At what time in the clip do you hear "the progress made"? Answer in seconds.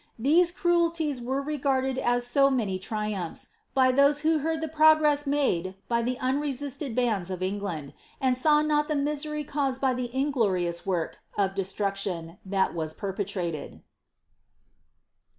4.61-5.75